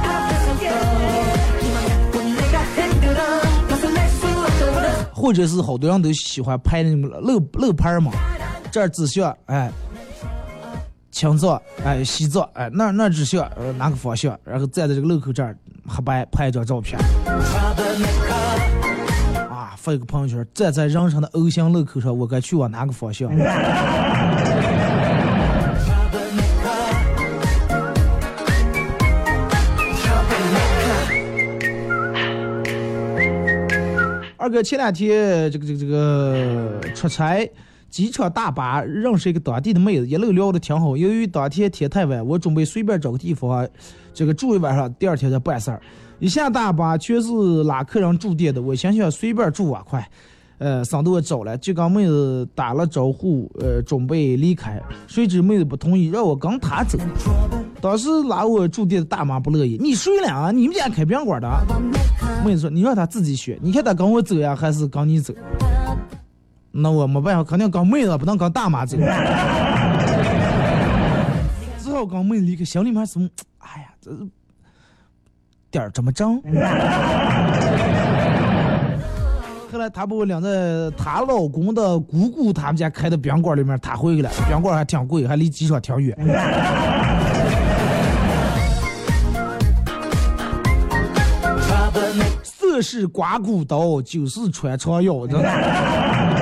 [5.13, 8.13] 或者是好多人都喜欢拍那种乐乐牌儿嘛，
[8.71, 9.71] 这儿指向哎，
[11.11, 15.57] 青藏哎西藏哎那那指向呃哪个方向，然后站在这个路口这儿
[15.87, 17.01] 黑白拍一张照片。
[19.49, 23.31] 啊，发一个朋友圈，站在人生的 O 型路口上，我该去往哪个方向？
[34.45, 37.51] 二哥前两天这个这个这个出差，
[37.89, 40.95] 机场大巴认识一个当地的妹子，一路聊的挺好。
[40.95, 43.67] 由于当天天太晚，我准备随便找个地方，
[44.13, 45.81] 这个住一晚上，第二天再办事儿。
[46.19, 47.33] 一下大巴全是
[47.65, 50.07] 拉客人住店的，我想想随便住啊，快，
[50.59, 56.99] 呃，省得我找了，就跟妹子打了招呼，呃，准备离开，谁知妹子不同意，让我跟她走。
[57.81, 60.51] 当时拉我住店的大妈不乐意，你谁了啊？
[60.51, 61.49] 你们家开宾馆的？
[62.45, 65.35] 妹子说，你让她自己选，你看她跟我走呀，还是跟你走？
[66.71, 68.97] 那我没办法，肯定跟妹子，不能跟大妈走。
[71.79, 73.19] 只好跟妹子离开，心里面是，
[73.59, 74.11] 哎呀，这。
[75.71, 76.41] 点儿怎么整？
[79.85, 84.31] 后来她把我领在她老公的姑姑他们家开的宾馆里面，他回去了。
[84.49, 86.17] 宾馆还挺贵，还离机场挺远。
[92.43, 96.34] 色是刮骨刀，酒是穿肠药，真的。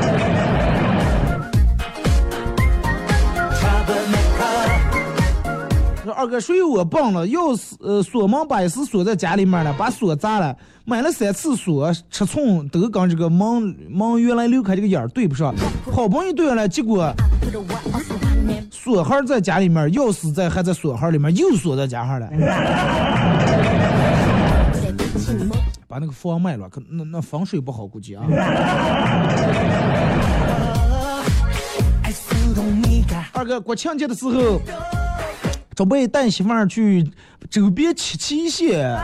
[6.13, 7.27] 二哥，谁我忘了？
[7.27, 15.55] 钥匙呃，锁门把钥匙锁在家里面了，把锁砸了，买了三次锁，尺寸都跟这个门门原来留开这个眼儿对不上，
[15.91, 17.13] 好不容易对上了，结果
[18.71, 22.29] 锁号在家里面，钥匙在还在锁号里面，又锁在家上了，
[25.89, 28.25] 把那个房卖了，可那那风水不好，估计啊。
[33.33, 34.61] 二哥，国庆节的时候。
[35.75, 37.09] 准备带媳妇儿去
[37.51, 38.95] 周边七七县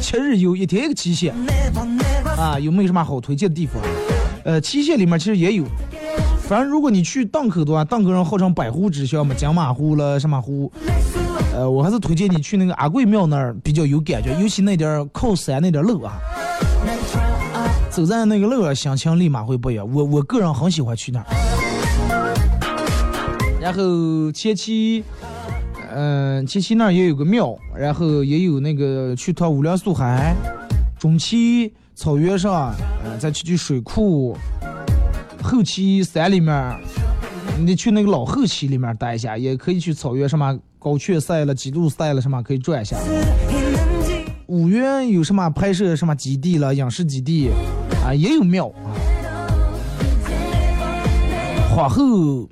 [0.00, 1.34] 七日游，一天一个七县
[2.36, 3.76] 啊，有没有什么好推荐的地方？
[4.44, 5.64] 呃，七县里面其实也有，
[6.48, 10.70] 反正如果你去档口的话，档口上号称百湖之乡嘛，江马湖了什么湖，
[11.54, 16.18] 呃，我还是推荐你去那个阿贵庙那儿比较有感觉，尤其那点儿靠山那点儿路啊，
[17.90, 19.88] 走在那个路上，心情立马会不一样。
[19.92, 21.26] 我我个人很喜欢去那儿，
[23.60, 25.04] 然后前期。
[25.94, 30.34] 嗯，七七那儿也有个庙，然后也有那个去趟五粮素海，
[30.98, 32.74] 中期草原上，
[33.04, 34.36] 嗯，再去去水库，
[35.42, 36.76] 后期山里面，
[37.58, 42.96] 你得去那个老后期里面待一下，也可以去草原什么高雀赛了、几度赛了什么可以转一下。
[44.46, 47.50] 五原有什么拍摄什么基地了、影视基地
[48.04, 48.92] 啊，也有庙啊。
[51.74, 52.48] 皇后。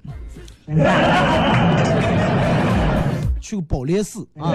[3.51, 4.55] 去个宝莲寺啊！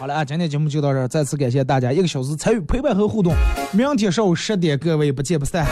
[0.00, 3.32] 好了啊，今天节目就到这儿，再次感谢大家一个小时参与陪伴和互动。
[3.70, 5.64] 明天上午十点，各位不见不散。